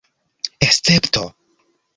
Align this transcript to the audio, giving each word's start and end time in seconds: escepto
escepto 0.65 1.23